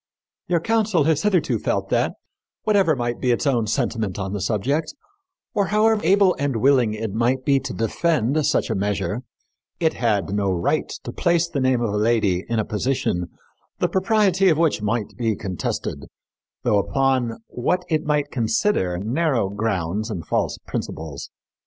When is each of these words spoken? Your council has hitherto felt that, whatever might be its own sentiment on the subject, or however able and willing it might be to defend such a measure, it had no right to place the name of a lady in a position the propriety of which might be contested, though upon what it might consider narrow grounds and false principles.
Your 0.47 0.59
council 0.59 1.03
has 1.03 1.21
hitherto 1.21 1.59
felt 1.59 1.89
that, 1.89 2.13
whatever 2.63 2.95
might 2.95 3.19
be 3.21 3.29
its 3.29 3.45
own 3.45 3.67
sentiment 3.67 4.17
on 4.17 4.33
the 4.33 4.41
subject, 4.41 4.95
or 5.53 5.67
however 5.67 6.01
able 6.03 6.35
and 6.39 6.55
willing 6.55 6.95
it 6.95 7.13
might 7.13 7.45
be 7.45 7.59
to 7.59 7.71
defend 7.71 8.43
such 8.47 8.71
a 8.71 8.75
measure, 8.75 9.21
it 9.79 9.93
had 9.93 10.33
no 10.33 10.49
right 10.49 10.89
to 11.03 11.11
place 11.11 11.47
the 11.47 11.59
name 11.61 11.81
of 11.83 11.93
a 11.93 11.97
lady 11.97 12.43
in 12.49 12.57
a 12.57 12.65
position 12.65 13.27
the 13.77 13.87
propriety 13.87 14.49
of 14.49 14.57
which 14.57 14.81
might 14.81 15.15
be 15.19 15.35
contested, 15.35 16.07
though 16.63 16.79
upon 16.79 17.37
what 17.49 17.85
it 17.87 18.03
might 18.03 18.31
consider 18.31 18.97
narrow 18.97 19.49
grounds 19.49 20.09
and 20.09 20.25
false 20.25 20.57
principles. 20.65 21.29